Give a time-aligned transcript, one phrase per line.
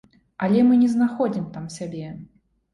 [0.47, 2.05] Але мы не знаходзім там сябе.